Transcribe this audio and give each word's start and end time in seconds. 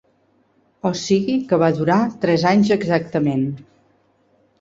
O 0.89 0.91
sigui 1.01 1.35
que 1.51 1.59
va 1.63 1.69
durar 1.79 1.97
tres 2.23 2.45
anys 2.53 2.73
exactament. 2.77 3.45